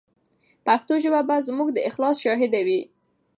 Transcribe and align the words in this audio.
پښتو 0.65 0.93
ژبه 1.03 1.21
به 1.27 1.35
زموږ 1.47 1.67
د 1.73 1.77
اخلاص 1.89 2.15
شاهده 2.23 2.59
وي. 2.67 2.81